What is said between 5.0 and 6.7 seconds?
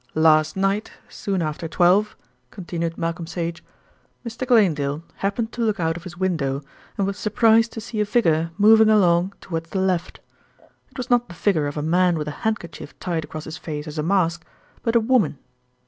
happened to look out of his window